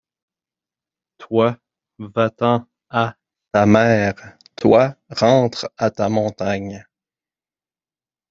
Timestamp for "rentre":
5.11-5.71